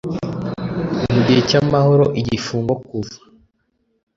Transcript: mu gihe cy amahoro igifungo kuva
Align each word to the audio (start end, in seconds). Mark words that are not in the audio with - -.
mu 1.11 1.19
gihe 1.25 1.41
cy 1.49 1.55
amahoro 1.61 2.05
igifungo 2.21 2.73
kuva 2.87 3.15